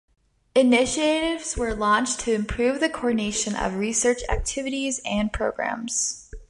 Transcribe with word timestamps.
Initiatives 0.55 1.55
were 1.55 1.75
launched 1.75 2.21
to 2.21 2.33
improve 2.33 2.79
the 2.79 2.89
coordination 2.89 3.55
of 3.55 3.75
research 3.75 4.23
activities 4.29 4.99
and 5.05 5.31
programmes. 5.31 6.27